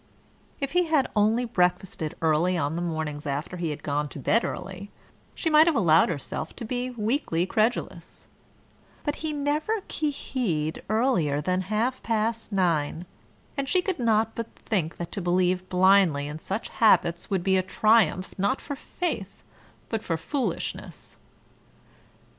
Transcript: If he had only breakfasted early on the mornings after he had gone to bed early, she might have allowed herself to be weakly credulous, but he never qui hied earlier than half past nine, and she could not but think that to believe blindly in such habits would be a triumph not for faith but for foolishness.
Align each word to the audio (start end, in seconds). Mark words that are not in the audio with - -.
If 0.59 0.71
he 0.71 0.85
had 0.87 1.11
only 1.15 1.45
breakfasted 1.45 2.15
early 2.23 2.57
on 2.57 2.73
the 2.73 2.81
mornings 2.81 3.27
after 3.27 3.57
he 3.57 3.69
had 3.69 3.83
gone 3.83 4.09
to 4.09 4.17
bed 4.17 4.43
early, 4.43 4.89
she 5.35 5.47
might 5.47 5.67
have 5.67 5.75
allowed 5.75 6.09
herself 6.09 6.55
to 6.55 6.65
be 6.65 6.89
weakly 6.89 7.45
credulous, 7.45 8.25
but 9.03 9.17
he 9.17 9.31
never 9.31 9.81
qui 9.81 10.09
hied 10.09 10.81
earlier 10.89 11.39
than 11.39 11.61
half 11.69 12.01
past 12.01 12.51
nine, 12.51 13.05
and 13.55 13.69
she 13.69 13.83
could 13.83 13.99
not 13.99 14.33
but 14.33 14.47
think 14.55 14.97
that 14.97 15.11
to 15.11 15.21
believe 15.21 15.69
blindly 15.69 16.25
in 16.27 16.39
such 16.39 16.69
habits 16.69 17.29
would 17.29 17.43
be 17.43 17.55
a 17.55 17.61
triumph 17.61 18.33
not 18.39 18.59
for 18.59 18.75
faith 18.75 19.43
but 19.87 20.03
for 20.03 20.17
foolishness. 20.17 21.15